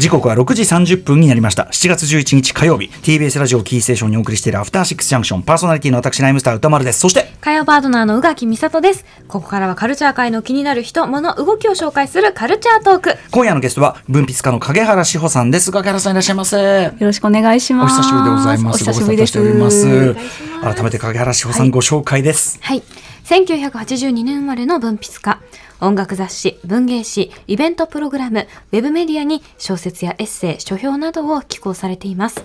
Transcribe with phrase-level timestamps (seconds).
[0.00, 1.64] 時刻は6時30分になりました。
[1.64, 2.88] 7月11日火曜日。
[3.02, 5.42] TBS ラジオキーステーションにお送りしているアフターシックスジャンクション。
[5.42, 7.00] パーソナリティの私ライムスター歌丸です。
[7.00, 9.04] そして火曜パートナーの宇垣美里です。
[9.28, 13.18] ここからはカルチャー界の気になる人物動きを紹介するカルチャートーク。
[13.30, 15.70] 今夜のゲストは文筆家の影原志保さんです。
[15.70, 16.56] 影原さんいらっしゃいませ。
[16.56, 18.00] よろしくお願いします。
[18.00, 18.76] お久しぶりでございます。
[18.76, 19.38] お久しぶりです。
[19.38, 20.74] ご無沙汰しております。
[20.76, 22.58] 改めて影原志保さん、ご紹介です。
[22.62, 22.82] はい。
[23.24, 25.40] 1982年生まれの文筆家
[25.80, 32.44] 音楽雑誌、文芸誌、イベントプログラム、ウェブメディアに小説やエッセイ、書評などを寄稿されています。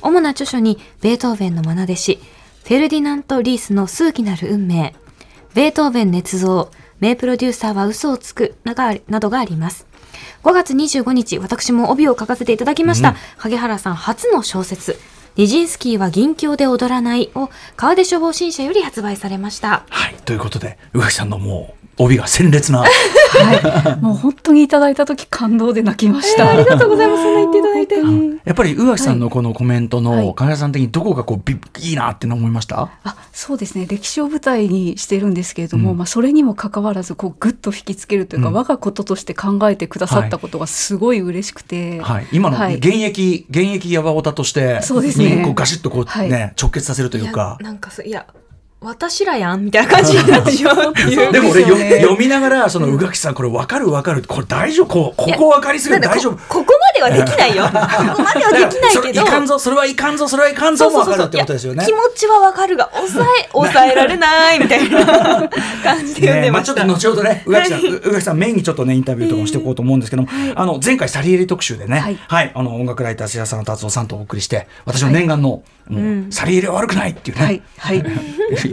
[0.00, 2.20] 主な著書に、ベートーベンの愛弟子、
[2.64, 4.94] フェルディナント・リースの数奇なる運命、
[5.54, 9.86] ベートーベン捏造、名プロデューサーは嘘をつくなどがあります。
[10.44, 14.98] 5月25日、私も帯を書かせていただきました、うん、影原さん初の小説、
[15.38, 19.84] ニジンスキーは銀鏡で踊らないを川出消防新社より発売されました。
[19.88, 27.22] はい、ということで、宇垣さんのもう帯が鮮烈な、はい、もう本当にいただいた時感動で泣きました、えー、ありがとうございます。
[27.22, 27.94] そんな言っていただいて、
[28.44, 31.50] やっぱり宇垣さんのこのコメントの金谷さん的にどこがこう
[31.80, 32.90] いいなって思いました？
[33.04, 33.86] あそうですね。
[33.86, 47.58] 歴史を舞台にしてるんですけれども、うん、まあそれにもかかわらずこうぐっと引きつけるというか、うん、我がこととして考えてくださったことがすごい嬉しくて、はい、今の現役、現役ヤバオタとしてそうですねこうガシッとこうね、直結させるというか。
[47.60, 48.26] なんかいや
[48.80, 51.32] 私らやんみたいな感じになってしまうっていう。
[51.32, 54.22] でも俺、ね、読みながら、その宇垣さん、これ分かる分かる。
[54.22, 54.86] これ大丈夫？
[54.86, 56.36] こここ分かりすぎる大丈夫？
[56.48, 57.64] ここまではできないよ。
[57.66, 59.22] ここまではできないけど。
[59.22, 61.84] いかんぞ、それはいかんぞ、それはいかんぞも分かるってことですよね。
[61.84, 65.04] 気持ちは分かるが、抑え、 抑えられないみたいな
[65.82, 66.86] 感じで読んでました。
[66.86, 75.62] まあちょっと後ほどね、宇垣さん、宇垣さんメインにちょっとね、インタビューとかもしていこうと思うんですけども、あの、前回サリエリ特集でね、はい、あの、音楽ライター白沢達夫さんとお送りして、私の念願の、
[76.30, 77.44] サリエリは悪くないっていうね。
[77.44, 77.62] はい。
[77.78, 78.04] はい。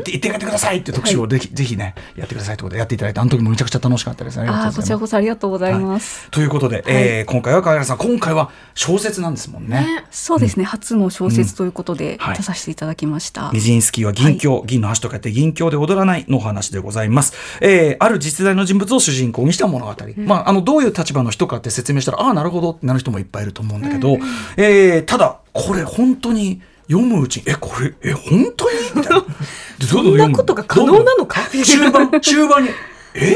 [0.03, 0.75] 言って帰ってください。
[0.75, 24.21] いっていう特集をぜひ、はい、ぜひねやってくださいということでやっていただいてあの時もめちゃくちゃ楽しかったですねあこちらこそありがとうございます、はい、ということで、はい、えー、今回は川原さん今回は小説なんですもんね、ね、そうですね、うん、初の小説ということで出させていただきました、ニジンスキーは銀鏡、銀の橋と書いて銀鏡で踊らないのお話でございます、えー、ある実在の人物を主人公にした物語、うん、まああのどういう立場の人かって説明したらああなるほどってなる人もいっぱいいると思うんだけど、うん、
[24.57, 28.77] えー、ただこれ本当に読むうちにえこれえ本当に？
[28.95, 29.25] みたいな。
[29.87, 31.41] そんなことが可能なのか？
[31.51, 32.69] 中盤中盤に。
[33.15, 33.35] え？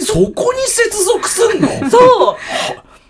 [0.00, 1.68] そこに接続すんの？
[1.90, 2.36] そう。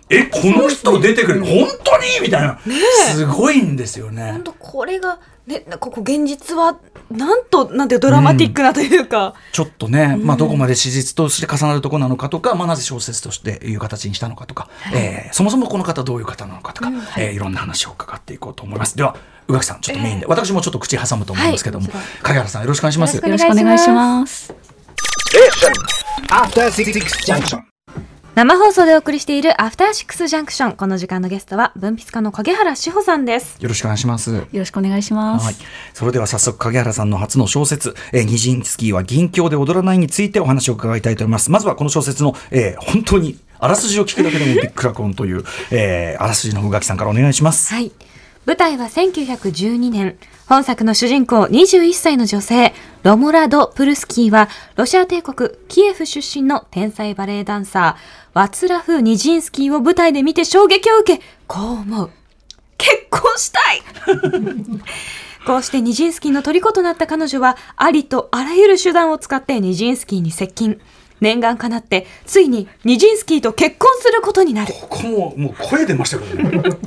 [0.09, 2.05] えこの人出てくる、ね、本当に？
[2.21, 2.75] みたいな、ね、
[3.13, 4.31] すごいんですよね。
[4.31, 6.77] 本当これがねここ現実は
[7.09, 18.97] なんとなんてドラマティックなというか、うん、ちょっとね、うん、まあどこまで史実として重なるところなのかとか、まあなぜ小説としていう形にしたのかとか、はい、えー、そもそもこの方どういう方なのかとか、うん、えー、いろんな話を伺っていこうと思います。
[18.97, 19.15] では
[19.47, 23.15] 宇垣さんちょっとメインで、えー、私もちょっと口挟むと思うんですけども、はい、影原さんよろしくお願いします。
[23.15, 24.53] よろしくお願いします
[28.37, 33.57] 生放送でお送りしているアフターシックスジャンクションこの時間のゲストは文筆家の影原志保さんです。
[33.59, 34.31] よろしくお願いします。
[34.31, 35.43] よろしくお願いします。
[35.43, 35.55] はい。
[35.95, 41.49] それでは早速影原さんの初の小説、えー、ニジンスキーは銀鏡で踊らないについてお話を伺いたいと思います。
[41.49, 47.73] まずはこの小説の、えー、本当にあらすじを聞くだけでもビックラコンという、えー、あらすじの宇垣さんからお願いします。
[47.73, 47.91] はい
[48.47, 50.17] 舞台は1912年。
[50.47, 54.47] 本作の主人公21歳の女性、ロモラド・プルスキーは、
[54.77, 62.11] ロシア帝国キエフ出身の天才バレエダンサー、ワツラフ・ニジンスキーを舞台で見て衝撃を受け、こう思う。
[62.77, 63.81] 結婚したい
[65.45, 70.79] こうしてニジンスキーの虜となった彼女は、ありとあらゆる手段を使ってニジンスキーに接近。
[71.21, 74.73] 念願かなってついにニジンスキーと結婚することになる。
[74.73, 76.61] ここももう声出ましたけどね。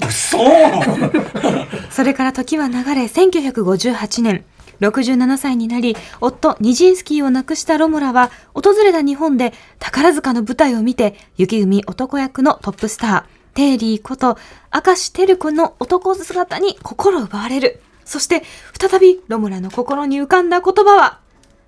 [1.90, 4.44] それから時は流れ1958年。
[4.80, 13.24] 67歳になり夫ニジンスキーを亡くしたロモラは訪れた日本で宝塚の舞台を見て雪組男役のトップスター
[13.54, 14.38] テイリーこと
[14.72, 17.80] 明石照子の男姿に心奪われる。
[18.04, 18.42] そして
[18.80, 21.20] 再びロムラの心に浮かんだ言葉は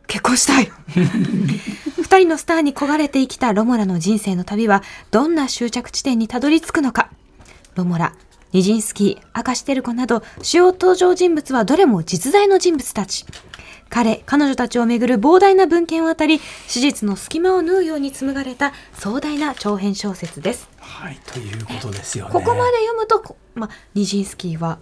[0.09, 0.73] 結婚したい
[2.13, 7.11] 二人のスターに焦がれて生きたロモラの人生の旅はどんな終着地点にたどり着くのか
[7.75, 8.15] ロモラ
[8.53, 13.25] ニジンスキー明石テル子など主要登場人物はどれも実在の人物たち
[13.89, 20.69] 彼彼女たちをめぐる膨大な文献をあたり史実の隙間を縫うように紡がれた壮大な長編小説です。
[20.81, 22.31] はいということですよね。
[22.31, 24.81] ここまで読むと、まあ、ニジンスキーは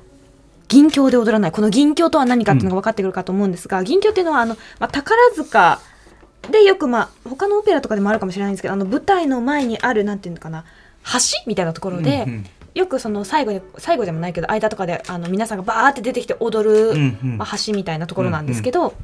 [0.66, 5.80] 銀鏡で踊らないこの銀鏡とは何かっていうのが分かってくるかと思うんですが、うん、銀鏡っていうのはあの、まあ、宝塚
[6.50, 10.64] でよくまあ他のオペラとかでもあるかもしれないんですけどあの舞台の前にあるなんていうのかな
[11.12, 18.94] 橋みたいなところで、うんうん、よくその最後に最後でもないけど間とかであの皆さんがバーって出てきて踊る、うんうん、まあ、橋みたいなところなんですけど、うんうん、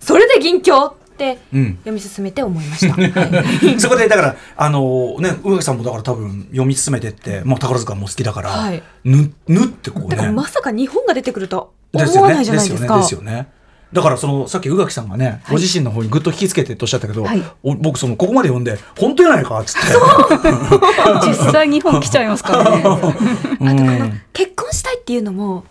[0.00, 2.94] それで銀鏡ってて、読み進めて思いました。
[2.98, 10.30] はい、そこでだからあのね宇垣さんもだから多分読み進めてって、まあ宝塚も好きだから、はい、ぬぬってこうね。
[10.30, 12.98] まさか日本が出てくると思わないじゃないですか。
[12.98, 13.48] ですよね。
[13.92, 19.86] だからそのさっき宇垣さんがね、はい、ご自身の方にぐっと引きつけてとおっしゃったけど、はい、僕そのここまで読んで本当やないかっつって。
[21.28, 22.78] 実際日本来ちゃいますからね。
[22.80, 23.08] あとこ
[23.60, 25.64] の結婚したいっていうのも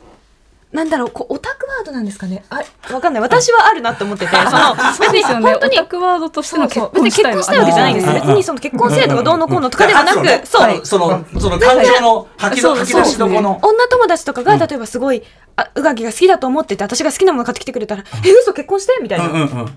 [0.72, 2.46] なんだろう、こうオタクワードなんですかね。
[2.50, 2.64] あ、
[2.94, 3.22] わかんない。
[3.22, 4.76] 私はあるなって思ってて、 その
[5.12, 8.14] 別に本当にオタクワードとしての結婚したい別に結婚したいわけじゃないんです。
[8.14, 13.60] 別にその結婚制度がどうのこうのとかではなく、そう、そのその感情の吐き出しどこの。
[13.62, 15.24] 女友達とかが例えばすごい
[15.62, 19.00] あ宇垣が好きだと思ってて、私が好きなもの買ってきてくれたら、え嘘結婚して？
[19.02, 19.68] みたいな、そういう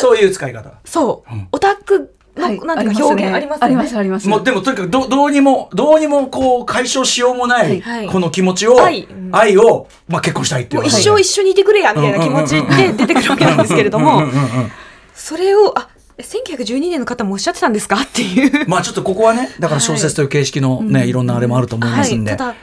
[0.00, 0.72] そういう使い方。
[0.84, 4.28] そう、オタクはい、なんていうか表現あります、ね、ありますあります。
[4.28, 14.22] もうでもとにかくどどうにもどうにもこう解消しようもない、この気持ちを、はい、愛をまあ結婚したいっていう一生一緒にいてくれやみたいな気持ちで出てくるわけなんですけれども
[15.14, 15.88] それをあ
[16.18, 18.00] 1912年の方もおっしゃってたんですか？
[18.00, 18.66] っていう。
[18.70, 22.54] まあちょっとここはねだから小説という形式のね、はい、いろんなあれもあると思いますんで、はい、ただ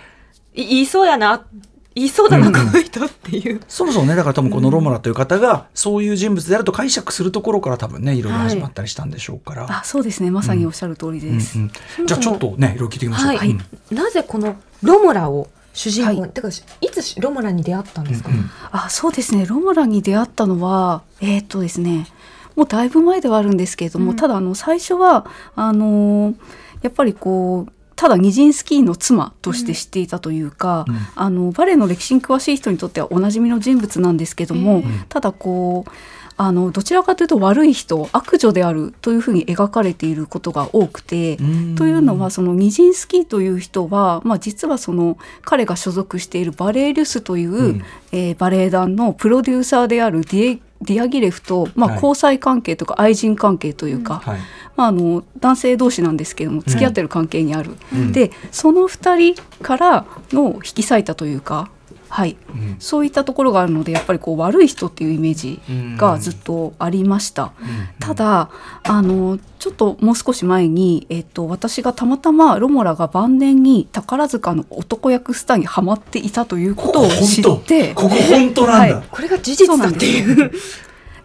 [0.53, 1.45] 言いそうやな
[1.93, 3.59] 言いそうだな、この人っていう。
[3.67, 9.67] そもそもね、だから多分このロモラという方が、そういう人物であると解釈するところから多分ね、いろいろ始まったりしたんでしょうから。
[9.69, 10.31] あ、そうですね。
[10.31, 11.57] まさにおっしゃる通りです。
[11.59, 11.71] うん。
[11.99, 13.35] うん、じゃあちょっとね、いろいろ聞いてみましょう。
[13.35, 13.57] はい、
[13.91, 18.35] なぜこのロモラを主人公、はい、てかいつロモラに出会ったんですか、うん。
[18.35, 19.45] うん、あそうですね。
[19.45, 22.07] ロモラに出会ったのはえー、っとですね。
[22.55, 26.35] もうだいぶ前ではあるんですけれども、うん、ただあの最初はあのー、
[26.81, 27.71] やっぱりこう
[28.01, 35.91] ただニジンスキーの妻として知っていたというか、うん、あのバレエの歴史に詳しい人にとってはおなじみの人物なんですけども、うん、ただこう
[36.35, 41.43] あのどちらかというと悪い人悪女であるというふうに描かれていることが多くてと
[41.85, 54.39] いうのはそのニジンスキーという人は、まあ、実はその彼が所属しているバレエリュスという、うん、えー、バレエ団のプロデューサーであるディエディアギレフと、まあ、交際関係とか愛人関係というか、はい、
[54.75, 61.69] まあ、あの男性同士なんですけども付き合ってる関係にある、うん、でその2人からの引き裂いたというか
[62.11, 65.61] はい、うん、そういったところがあるのでやっぱりこう悪い人っていうイメージ
[65.97, 67.69] がずっとありました、うん。
[67.69, 68.49] うん、ただ
[68.83, 78.67] あのちょっともう少し前に、えっと、私がたまたまロモラが晩年に宝塚の男役スターにはまっていたということを知ってここ本当？
[78.67, 80.51] なんだ、はい、これが事実だっていう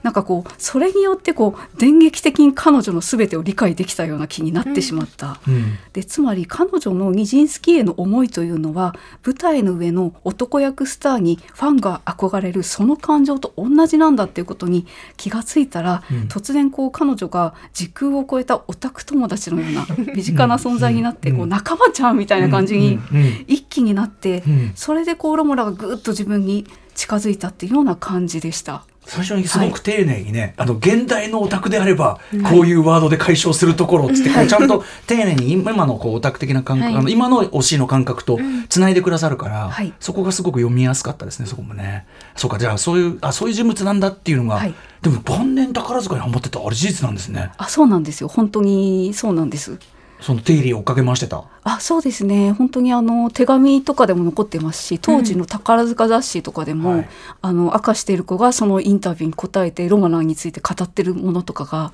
[0.06, 8.94] なんかこうそれによってこう電撃的に彼女の全てを理解できたような気になってしまった、うん、でつまり彼女のニジンスキーへの思いというのは
[9.24, 14.86] 舞台の上の男役スターにファンが憧れるその感情と同じなんだっていうことに
[15.16, 23.00] 気がついたら、うん、突然こう彼女が時空を超えたオタク友達のような身近な存在になって、こう仲間ちゃんみたいな感じに
[23.48, 24.44] 一気になって、
[24.76, 26.64] それでこうロモラがぐっと自分に
[26.94, 28.84] 近づいたっていうような感じでした。
[29.06, 32.18] 最初にすごく丁寧にね、はい、あの現代のオタクであれば
[32.50, 38.38] こういうワードで解消するところっつって、はい、ちゃんと丁寧に今のこうオタク的な感覚、はい、あの今の推しの感覚と
[38.68, 42.06] つないでくださるから、そこがすごく読みやすかったですねそこもね。
[42.34, 44.60] そうかじゃあそういうあそういう人物なんだっていうのが、
[45.02, 47.52] でも晩年宝塚にハマってたあれ事実なんですね。
[47.58, 48.28] あそうなんですよ。
[48.28, 49.78] 本当にそうなんです
[50.20, 51.44] その定理を追っかけ回してた？
[51.62, 52.52] あそうですね。
[52.52, 57.08] 本当にあの手紙とかでも残ってますし当時の宝塚雑誌とかでも、うんはい、
[57.42, 61.92] あの明かしている子がそのインタビューに答えてロマナンについて語ってるものとかが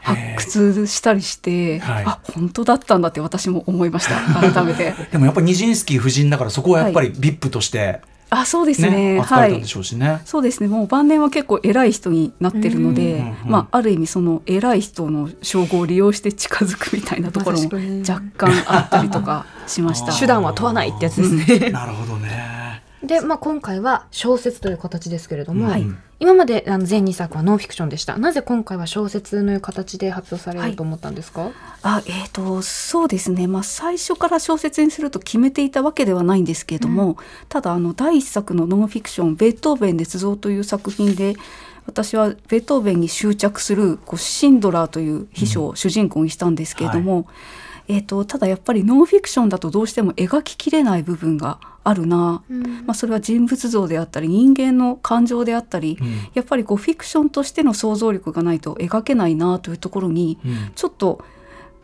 [0.00, 4.50] 発掘したりして、はい、あ本当だったんだって私も思いました。
[4.52, 4.94] 改めて。
[5.12, 8.00] でもやっぱりニジンスキー夫人だからそこはやっぱり VIP として、はい
[8.34, 9.14] あそうですね。
[9.16, 9.62] ねはい、
[10.24, 10.68] そうですね。
[10.68, 17.68] もう晩年は結構偉い人になってるので、まあ、ある意味その偉い人の称号を利用して近づくみたいなところも
[18.08, 20.12] 若干あったりとかしました。
[20.18, 22.51] 手段は問わないってやつですね、なるほどね
[23.02, 25.84] で、まあ、今回は小説という形ですけれども、はい、
[26.20, 28.16] 今まであの全2作はノンフィクションでした。
[28.16, 37.16] なぜ今回は小説の形で発表されると思ったんですか、はい、あえーと、そうですね、まあ、最初から小説にすると決めていたわけではないんですけれども、うん、
[37.48, 41.34] ただあの第1作のノンフィクション「ベートーベン捏造」という作品で
[41.86, 47.26] 私はベートーベンに執着するこうシンドラーという秘書を主人公にしたんですけれども、うんはい。
[47.88, 60.38] えーと、ただやっぱりノンフィクションだとどうしても描ききれない部分があるな、うん、まあ、それは人物像であったり人間の感情であったり、うん、やっぱりこうフィクションとしての想像力がないと描けないなというところに、
[60.74, 61.24] ちょっと、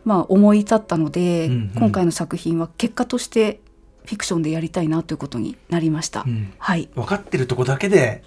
[0.05, 3.59] まあ、思い立ったので、うんうん、今回の作品は結果として
[4.05, 6.25] フィクションでやりたいなということになりました。
[6.57, 8.23] はい、分かってるとこだけで、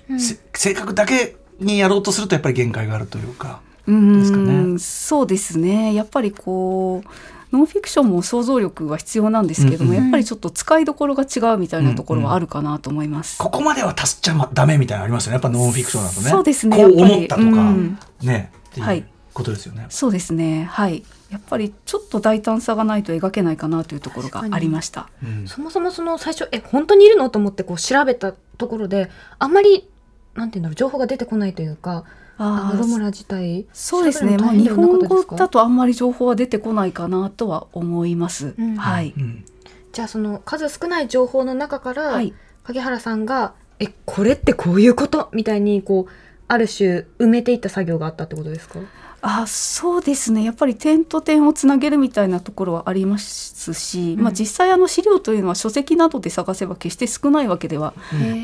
[0.53, 3.61] 性格だけにやろうとするとやっぱり限界があるというか。
[3.87, 5.95] うん、ね、そうですね。
[5.95, 7.09] やっぱりこう
[7.53, 13.41] ノンフィクションも想像力は必要なんですけども、うんうん、やっぱりちょっと使いどころが違うみたいなところはあるかなと思います。
[13.41, 16.31] うんうん、ここまでは足しちゃダメみたいなのありますよねやっぱノンフィクションだとね。
[16.31, 19.05] そうですねこう思ったとか、うん、ねはい
[19.35, 19.87] ことですよね。
[19.91, 25.09] そうですねはいやっぱりちょっと大胆さがないと描けないかなというところがありました。
[25.23, 27.29] うん、そもそもその最初え本当にいるの？
[27.31, 29.89] と思ってこう調べたところであんまり
[30.35, 32.05] なんていうんだろう情報が出てこないというか。
[32.39, 38.55] あロムラ自体そうですね、まあ、日本語だとあんまり情報は出てこないかなとは思います。
[38.59, 39.45] うん、はい、うん、
[39.93, 42.35] じゃあその数少ない情報の中から、はい、
[42.65, 46.13] 影原さんが「えこれってこういうこと?」みたいにこう
[46.49, 48.79] ある種埋めていった作業があったってことですか？
[49.25, 50.43] あそうですね。
[50.43, 57.95] やっぱり点と点をつなげるみたいなところはありますし、うん、まあ、実際あの資料というのは書籍などで探せば決して少ないわけでは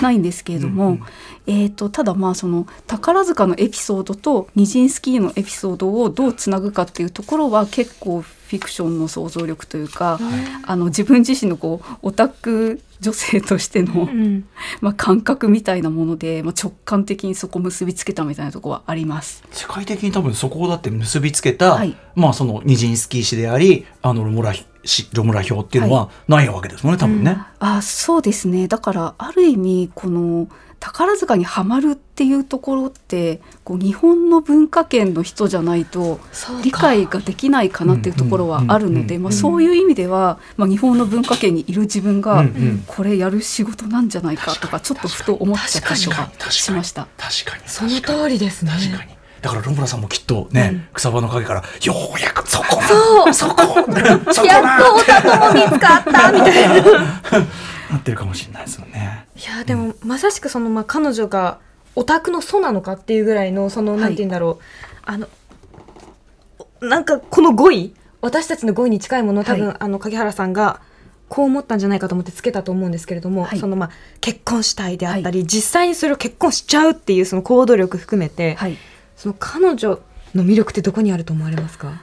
[0.01, 1.03] ないんですけれども、うん、
[1.49, 10.19] えーと、ただまあその宝塚のエピソードとニジンスキーのエピソードをどうつなぐかっていうところは結構フィクションの想像力というか、
[10.63, 14.45] あの自分自身のこうオタク女性としての、うん、
[14.81, 19.43] まあ、感覚みたいなもので、まあ、直感的にそこ結びつけたみたいなところはあります。
[19.53, 24.53] 世界的に多分そこをだって結びつけた、はい、まあ、そのニジンスキー氏でありあのロムラ
[25.13, 27.31] ロムラ表っていうのはないわけですもんね、はい、多分ね。
[27.61, 28.69] うん、あそうですね。
[28.69, 30.49] だからある意味この
[30.81, 36.21] 宝塚にはまるっていうところってこう日本の文化圏の人じゃないと
[36.63, 42.45] 理解ができないかなっていうところはあるのでそういう意味では、まあ、日本の文化圏にいる自分が
[42.87, 45.95] これやる仕事なんじゃないかとかちょっとふと思っちゃった。
[45.95, 46.11] りと
[46.45, 47.09] かしました。
[47.17, 48.73] 確かにその通りですね。
[49.41, 53.35] だからロンブラさんもきっとね、うん、草場の陰からようやくそこそう。
[53.35, 53.63] そこ
[54.33, 56.99] そこやっとお宅も見つかったみたいな。
[57.91, 59.18] なってるかもしれないですよね。
[59.39, 61.61] いやでも、まさしくそのまあ彼女が
[61.95, 64.65] オタクの祖なのかっていうぐらいのその、なんて言うんだろう。
[65.05, 65.29] あの
[66.81, 70.81] なんかこの語彙私たちの語彙に近いものを多分、はい、あの影原さんが
[71.29, 73.91] こう思ったんじゃないかと思ってつけたと思うんですけれども、はい、そのまあ
[74.21, 78.57] 結婚したいであったり、はい、実際にそれを結婚しちゃうっていうその行動力含めて、
[79.17, 80.01] その彼女
[80.35, 82.01] の魅力ってどこにあると思われますか？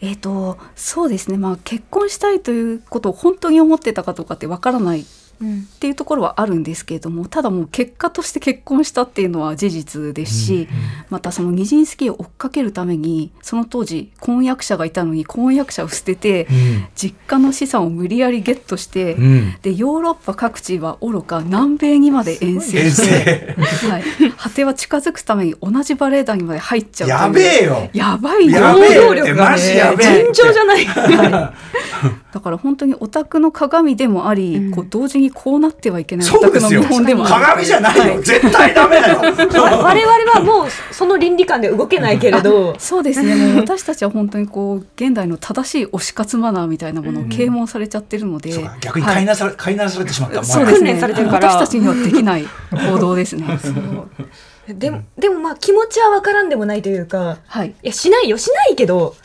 [0.00, 5.04] えーと、そうですね、まあ、結婚したいということを本当に思ってたかどうかってわからない
[5.42, 10.68] っていうところはあるんですけれども、ただもう結果として結婚したっていうのは事実ですし、うんうん、
[11.10, 22.90] またそのニジンスキーを追っかけるためにその当時婚約者がいたのに婚約者を捨てて、うん、実家の資産を無理やりゲットして、うん、でヨーロッパ各地はおろか南米にまで遠征。
[22.90, 23.54] して、
[23.88, 24.02] はい、
[24.36, 27.90] 果ては近づくために同じバレエ団にまで入っちゃうやべえよ。
[27.92, 32.32] やばい行動力がね尋常じゃない、はい。
[32.32, 36.28] だから本当にオタクの鏡でもあり、うん、こう同時にこうなってはいけない。
[36.30, 39.20] の見本でもある鏡じゃないよ、はい、絶対ダメだよ。
[39.20, 42.76] 我々はもうその倫理観で動けないけれど。
[42.80, 43.54] そうですね。
[43.60, 49.24] 私たちは本当にこう現代の正しい推し活マナーみたいなものを啓蒙されちゃってるので、うん、逆に飼い。
[49.24, 50.44] なされ、はい、飼いなされてしまった。
[50.44, 50.98] そうですね。
[51.00, 53.46] 私たちにはできない行動ですね。
[54.68, 58.36] でも、でもまあ気持ちは分からんでもないというか、はい、いやしないよ。
[58.36, 59.16] しないけど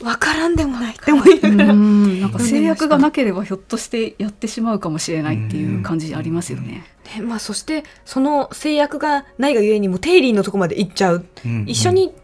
[0.00, 2.20] 分からんでもないでもうん。
[2.20, 6.84] なんか制約がなければひょっとしてやってしまうかもしれないっていう感じありますよね。
[7.16, 12.14] ねまあ、そしてその制約がないがゆえにもテイリーのとこまで行っちゃう、うん、一緒に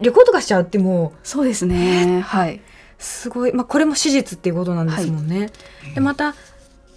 [0.00, 2.20] 旅行とかしちゃうってもうそうですね。
[2.20, 2.60] はい。
[2.98, 5.38] すごい、まあ、これも史実っていうことなんですもんね。
[5.40, 5.44] は
[5.90, 6.34] い、でまた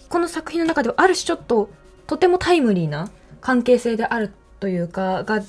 [0.10, 1.70] この作品の中ではある種ちょっと
[2.08, 3.10] とてもタイムリーな
[3.42, 5.42] 関係性であるというかが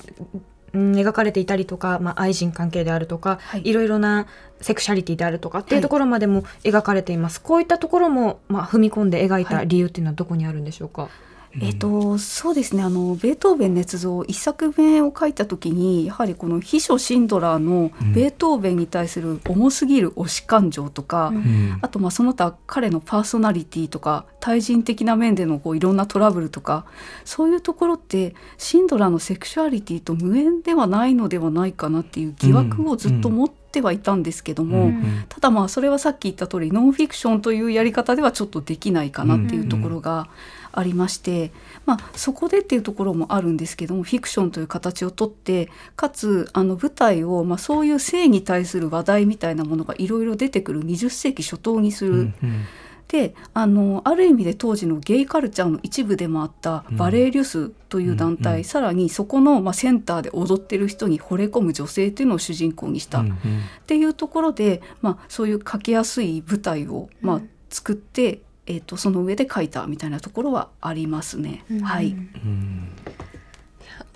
[0.73, 4.27] うん、描かれていたりとか、まあ、愛人関係であるとか、はい、いろいろな
[4.61, 11.09] セクシャリティであるとかっていうところまでも描かれています、はい、こういったところも、まあ、踏み込んで描いた理由っていうのはどこにあるんでしょうか、
[11.55, 12.83] えーと、そうですね。
[12.83, 26.85] あのベートーベン捏造一作目を書いた時にやはりこの秘書シンドラーのベートーベンに対する重すぎる推し感情とか、うん、あとまあその他彼のパーソナリティとか対人的な面でのこういろんなトラブルとか
[27.25, 40.21] そういうところってシンドラーのセクシュアリティと無縁ではないのではないかなっていう疑惑をずっと持ってはいたんですけども、うん、ただまあそれはさっき言った通りノンフィクションというやり方ではちょっとできないかなっていうところが。
[40.55, 41.51] うんありまして、
[41.85, 52.11] まあ、そこでっていうところもあるんですけどもフィクションという形をとってかつあの舞台を、まあ、そういう性に対する話題みたいなものがいろいろ出てくる20世紀初頭にする。
[52.11, 52.65] うんうん。
[53.11, 63.37] であのある意味で当時のゲイカルチャーの一部でもあったバレエリュスという団体、うんうん、さらにそこの、まあ、センターで踊ってる人に惚れ込む女性というのを主人公にした、うんうん、っ
[63.85, 71.63] ていうところで、まあ、そういう書きやすい舞台を、まあ、作ってえーと、その上で書いたみたいなところはありますね。
[71.71, 72.15] うん、はい、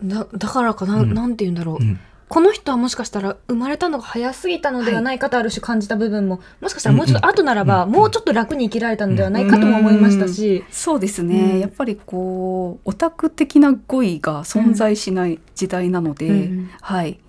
[0.04, 17.20] だだからかな,、ん、なんて言うんだろう、うん、この人はもしかしたら生まれたのが早すぎたのではないかとある種感じた部分も、もしかしたらもうちょっと後ならば、もうちょっと楽に生きられたのではないかとも思いましたし、そうですね、うん、やっぱりこうオタク的な語彙が存在しない時代なので、うん、はい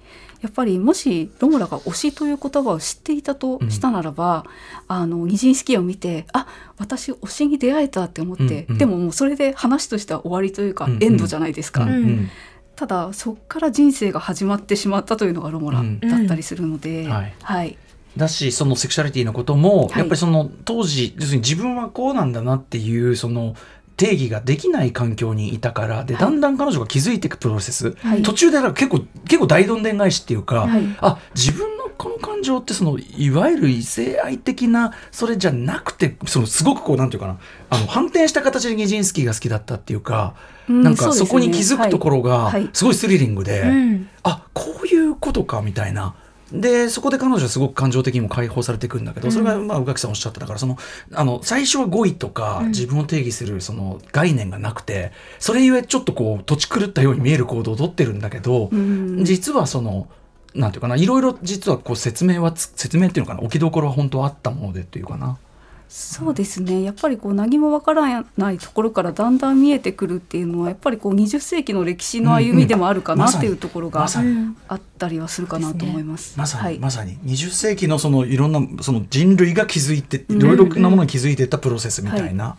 [0.41, 4.45] やっぱりもしロムラが推しという言葉を知っていたとしたならば、
[4.89, 6.47] うん、あのニジンスキーを見てあ
[6.79, 11.85] 私推しに出会えたって思って、うんうん、でももうそれで話としては終わりというか、エンドじゃないですか。
[11.85, 12.31] うんうん。
[12.75, 17.79] ただそこから人生が始まってしまったというのがロモラだったりするので、うん、はい、はい。
[18.17, 23.55] だしそのセクシャリティのことも、やっぱりその当時要するに自分はこうなんだなっていうその
[23.97, 37.39] 定義ができない環境にいたからで、だんだん彼女が気づいていくプロセス、はい、途中で結構結構大どんでん返しっていうか、はい、あ自分のこの感情ってそのいわゆる異性愛的なそれじゃなくてそのすごくこうなんていうかな
[37.71, 40.35] あの反転した形でニジンスキーが好きだったっていうか。
[40.69, 46.17] なんかそこに気づくところがすごいスリリングで、うん、あこういうことかみたいな。
[46.53, 50.79] でそこで彼女はすごく感情的にも解放されていくんだけど、それがまあ宇垣さんおっしゃってたからその
[51.13, 58.71] あの最初は語彙とか自分を定義するその概念がなくてそれゆえちょっとこう土地狂ったように見える行動をとってるんだけど、
[59.23, 60.09] 実はその。
[60.55, 65.37] なんていうかないろいろ実はこう説明は説明っていうのかな置きどころは本当はあったものでっていうかな。
[65.89, 74.07] そうですねやっぱりこう何もわからないところからだんだん見えてくるっていうのはやっぱりこう20世紀の歴史の歩みでもあるかなっていうところが
[74.69, 76.37] あったりはするかなと思います。
[76.39, 82.57] まさに、まさに20世紀のそのいろんなその人類が築いていろいろなものに気づいていったプロセスみたいな。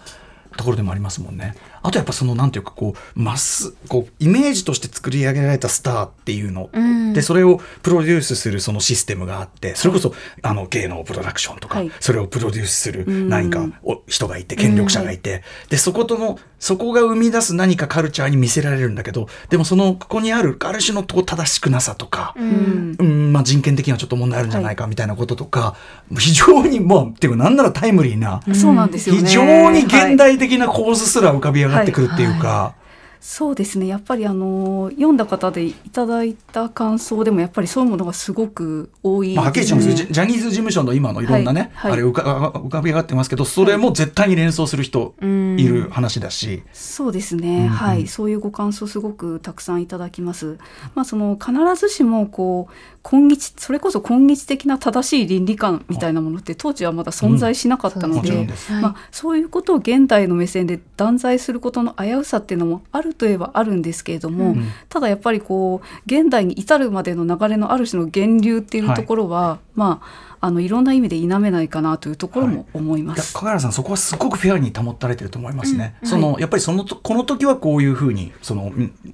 [0.57, 1.55] ところでもありますもんね。
[1.81, 25.75] あとやっぱそのなんていうかこうマスこうイメージとして作り上げられたスターっていうの、うん、でそれをプロデュースするそのシステムがあってそれこそ、あの芸能プロダクションとか、はい、それをプロデュースする何かお人がいて権力者がいて、うん、でそことのそこが生み出す何かカルチャーに見せられるんだけどでもそのここにあるある種の正しくなさとか、うん、うん、まあ、人権的にはちょっと問題あるんじゃないかみたいなこととか、は
[26.13, 32.47] い、非常にまあっていうかなんならタイムリーな、そうなんですよ、ね、非常に現代的な構図すら浮かび上がなってくるっていうか。
[32.47, 32.86] はい
[33.19, 33.87] そうですね。
[33.87, 39.93] やっぱりあの読んだ方でいただいた感想でもやっぱりそういうものがすごく多い、ね、まあ、はっきりします。
[39.93, 41.91] ジャニーズ事務所の今のいろんなね、はい。
[41.91, 48.07] はい、あれ浮か浮かび上がってますけどそれも絶対に連想する人いる話だし、はい、そうですね、うん、はい。
[48.07, 50.57] そういうご感想すごくたくさんいただきます。
[50.95, 73.35] まあ、その必ずしもこう今日それこそ今日的な正しい倫理観みたいなものって当時はまだ存在しなかったのでうん、まあ、そういうことを現代の目線で断罪することの危うさっていうのもあるといえばあるんですけれども、うん、ただやっぱりこう現代に至るまでの流れのある種の源流っていうところは、はい、まああのいろんな意味で否めないかなというところも思います。
[73.35, 75.95] はい、加原さんそこはすごくフェアに保たれてると思いますね。
[76.03, 78.71] うん、その、はい、やっぱりそのこの時はこういうふうにその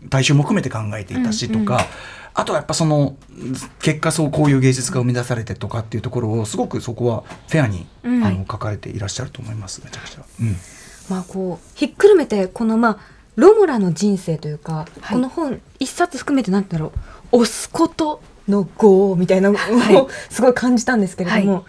[0.10, 1.76] 大衆も含めて考えていたしとか。
[1.76, 1.86] うんうん
[2.36, 3.16] あとはやっぱその
[3.80, 10.26] 結果そうこういう芸術が生み出されてとかっていうところをすごくそこはフェアに、うん、あの書かれていらっしゃると思いますめちゃくちゃ。
[10.42, 10.56] うん、
[11.10, 12.98] まあこうひっくるめてこのまあ
[13.36, 16.88] ロモラの人生というか、はい、この本一冊含めてなんだろ
[17.32, 17.38] う。
[17.38, 21.64] 押すことの業みたいなのを、はい、 すごい感じたんですけれども、はい、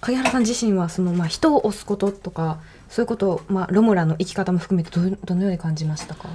[0.00, 6.28] 影原さん自身はそのまあ人を押すこととかそういうことをまあロモラの生き方も含めてどどのように感じましたか？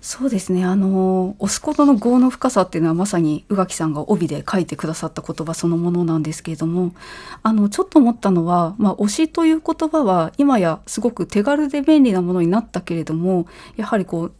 [0.00, 0.64] そうですね。
[0.64, 6.94] あの押すことの業の深さっていうのはまさに宇垣さんが帯で書いてくださった言葉そのものなんですけれども
[7.42, 14.32] あのちょっと思ったのは、まあ、推しという言葉は今やすごく手軽で便利なものになったけれどもやはりこう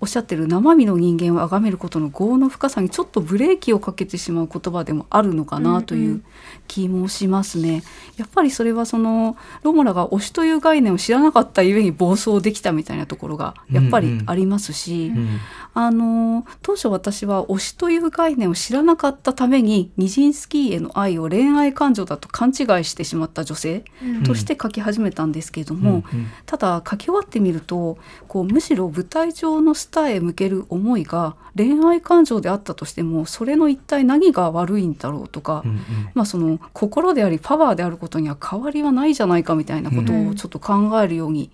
[0.00, 6.22] おっしゃってる生身の人間を崇めることの業の深さにちょっとブレーキをかけてしまう言葉でもあるのかなという
[6.68, 7.68] 気もしますね。
[7.68, 7.82] うんうん、
[8.16, 15.40] やっぱりそれはそのロモラが推しという概念を知らなかったゆえに暴走できたみたいなところがやっぱりありますし、うんうん、
[15.74, 23.84] あの当初私は推しという概念を知らなかったためにニジンスキーへの愛を恋愛感情だと勘違いしてしまった女性
[24.24, 35.80] として書き始めたんですけれども、うんうん、ただ書き終わってみるとこうむしろ舞台上のスターへ向ける思いが恋愛感情であったとしてもそれの一体何が悪いんだろうとか、うんうん、
[36.14, 41.50] まあ、その心でありパワーであることには変わりはないじゃないかみたいなことをちょっと考えるように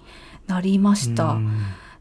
[0.46, 1.24] なりました。
[1.24, 1.50] うん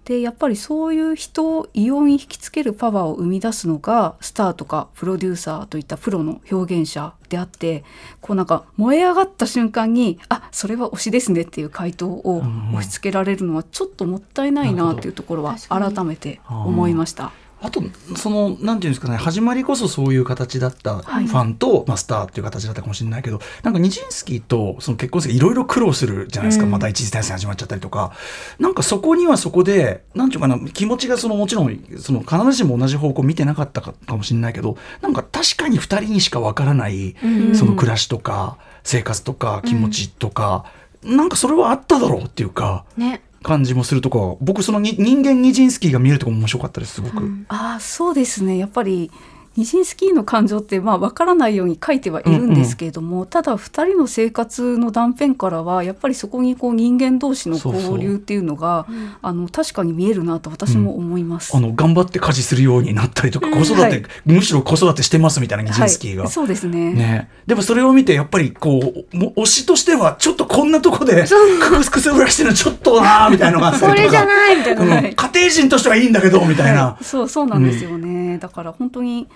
[0.05, 7.83] でやっぱりそういう人を異様に引きつけるパワーを生み出すのがスターとかプロデューサーといったプロの表現者であって
[8.19, 17.31] こうなんか燃え上がった瞬間に「あそれは推しですね」っていう回答を押し付けられるのはちょっともったいないなというところは改めて思いました。
[17.63, 17.81] あと
[18.17, 28.11] そのなんていうんですかね始まりこそそういう形だったファンと、はい、まあ、スターっていう形だったかもしれないけどなんかニジンスキーとその結婚式いろいろ苦労するじゃないですか、うん、また一次大戦始まっちゃったりとか。
[28.59, 37.15] なんかそこにはそこでなんていうかな気持ちがそのもちろんその必ずしも同じ方向見てなかったかかもしれないけどなんか確かに2人にしかわからない、
[37.53, 40.65] その暮らしとか生活とか気持ちとか、
[41.03, 42.85] うん、なんかそれはあっただろうっていうか。
[42.97, 47.17] ね感じもするとか僕その人間ニジンスキーが見えるとこも面白かったですすごく。
[47.23, 49.11] うん、あそうですねやっぱり
[49.55, 58.87] ニジンスキーの感情ってまあ分からないように書いてはいるんですけれども、うんうん、ただ2人の生活の断片からはやっぱりそこにこう人間同士の交流っていうのが
[59.21, 66.93] あの確かに見えるなと私も思います、うん、あの頑張って家事するようになったりとか、子育て、はい、むしろ子育てしてますみたいなニジンスキーが、はい、そうですね。
[66.93, 67.29] ね。
[67.45, 79.27] でもそれを見てやっぱりこうも推しとしてはちょっとこんなとこでくすぶらしてるのちょっとなーみたいなのがそれじゃないみたいな、うん、家庭人としてはいいんだけどみたいな、 そうそうなんですよね、だから本当に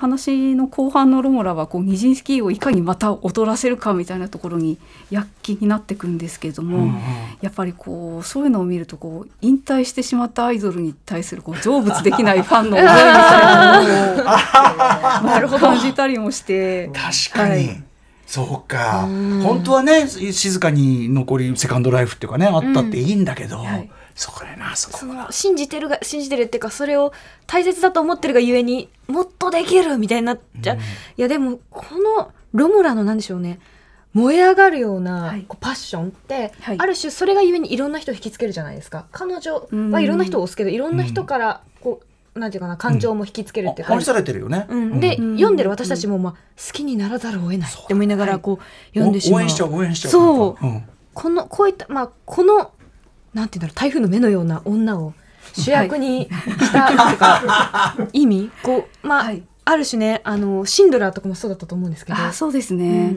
[0.00, 4.78] 話の後半のロモラはこうニジンスキーをいかにまた踊らせるかみたいなところに
[5.10, 7.00] 躍起になってくんですけれども、うんうん、
[7.42, 16.88] やっぱりこうそういうのを見るとこう引退してしまったアイドルに対するこう成仏できないファンの思いみたいなのをなるほど感じたりもして。
[16.94, 17.82] 確かに、はい、
[18.30, 19.08] そうか。
[19.42, 23.58] 本当はね静かに残りセカンドライフっていうかねあったっていいんだけど。
[23.58, 23.64] うん。
[23.64, 23.90] はい。
[24.14, 27.12] それなそこそ信じてるが信じてるっていうかそれを
[27.46, 30.84] 大切だと思ってるがゆえにもっとできるみたいになっちゃう、うん、い
[31.16, 31.86] やでもこ
[32.18, 33.58] のロムラのなんでしょうね。
[34.12, 39.06] 燃え上がるような、こうパッションって、はい、ある種それがゆえにいろんな人を引きつけるじゃないですか。
[39.12, 44.66] 彼女はいろんな人を押すけどいろんな人からこう、なんていうかな感情も引きつけるっていうか、愛されてるよね、
[45.00, 47.70] で、読んでる私たちも、まあ、好きにならざるを得ない。
[47.70, 49.40] って思いながらこう、読んでしまう。
[49.40, 50.12] 応援しちゃう応援しちゃう。
[50.12, 52.72] そう、このこういったまあこの
[53.34, 55.14] なんていうんだろう台風の目のような女を
[55.54, 58.50] 主役にしたとか、 意味？
[58.62, 62.18] こうまあ、はい、ある種ねあのシンドラーとかもそうだったと思うんですけど。
[62.18, 63.16] あそうですね、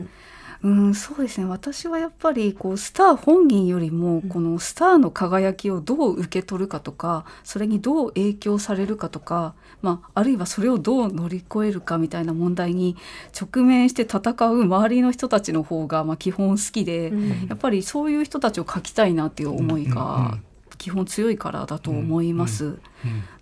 [0.64, 1.46] うん、うん、そうですね。
[1.46, 12.96] 私はやっぱりこうスター本人よりもこのスターの輝きをどう受け取るかとかそれにどう影響されるかとか、まあ、あるいはそれをどう乗り越えるかみたいな問題に
[13.38, 20.38] 直面して戦う周りの人たちの方がまあ基本好きで、うん、やっぱりそういう人たちを描きたいなっていう思いが
[20.78, 22.78] 基本強いからだと思います。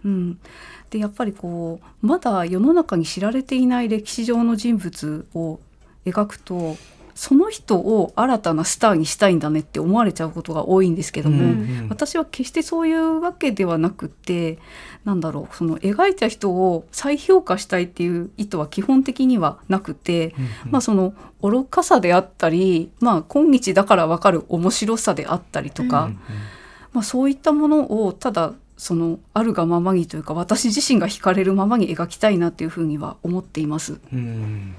[0.05, 0.39] うん、
[0.91, 5.61] でやっぱりこうまだ世の中に知られていない歴史上の人物を
[6.05, 6.77] 描くと
[7.15, 11.53] その人を新たなスターにしたいんだねって思われちゃうことが多いんですけども、うんう
[11.85, 14.59] ん、私は決してそういうわけではなくて
[15.05, 26.19] なんだろうその描いた人を再評価したいっていう意図は基本的にはなくて、うんうん、まあその愚かさであったり、まあ、今日だから分かる面白さであったりとか、うんうん、
[26.93, 34.01] まあ、そういったものをただそのあるがままにというか私自身が惹かれるままに描きたいなっていうふうには思っています。
[34.13, 34.75] うん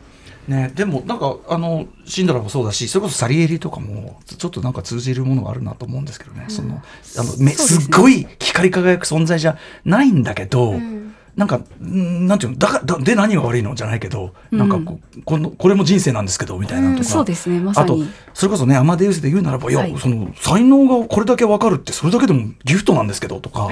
[0.48, 6.82] ね、でもなんかあのシンドラもそうだしそれこそサリエリとかもちょっとなんか通じるものがあるなと思うんですけどね、うん、その
[7.18, 17.98] あのめすっごい光り輝く存在じゃないんだけど、うん、なんかなんていうのだからで何が悪いのじゃないけど、うん、なんかここのこれも人生なんですけどみたいなとか、そうですねまあと
[18.34, 23.70] それこそねアマデウスで言うならばいや、はい、その才能がこれだけ分かるってそれだけでもギフトなんですけどとか、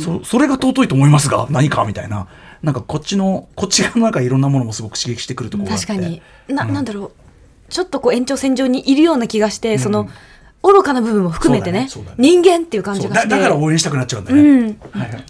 [0.00, 2.26] そそれが尊いと思いますが何かみたいな。
[2.62, 5.86] なんかこっちのこっち側のなんかいろんなものもすごく刺激してくるところがあって。
[5.86, 6.22] 確かに。
[6.48, 7.12] な,、ん、なんだろう。
[7.70, 10.08] ちょっとこう延長線上にいるような気がして、うん、その
[10.62, 13.28] 愚かな部分も含めてね、ねね、人間っていう感じがして。
[13.28, 15.22] だから応援したくなっちゃうんだね、うん、はいはい、はい、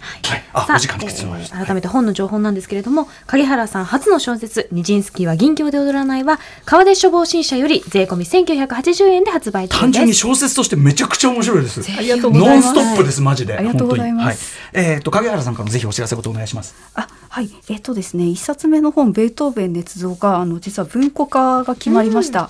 [0.53, 9.79] あお時間です、えー、改めて本の情報なんですけれども影原さん初の小説「ニジンスキーは銀鏡で踊らない」は川出処方新社より税込み1980円で発売中です。
[9.79, 11.81] 単純に小説としてめちゃくちゃ面白いです。
[11.97, 12.73] ありがとうございます。
[12.73, 13.53] ノンストップですマジで。
[13.53, 16.75] ありがとうございます、はい、えっ、ー、と影原さんからぜひお知らせことお願いします。
[16.95, 17.49] あはい。
[17.69, 22.47] えっ、ー、とですね一冊目の本ベートーベン捏造があの実は文庫化が決まりました、うん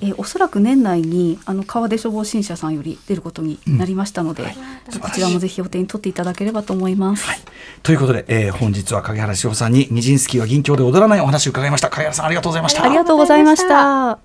[0.00, 4.48] えー、おそらく年内にあの川出処方新社さんより出ることになりましたので、うん。
[4.48, 7.26] はい、こちらもぜひお手に取っていただければと思います。
[7.26, 7.38] はい、
[7.82, 11.90] ということで、えー、本日は影原志保さんにニジンスキーは銀鏡で踊らないお話を伺いました。
[11.90, 12.84] 影原さんありがとうございました。
[12.84, 14.18] ありがとうございました。